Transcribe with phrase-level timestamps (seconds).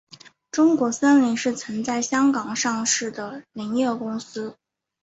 [0.49, 4.57] 中国森林是曾在香港上市的林业公司。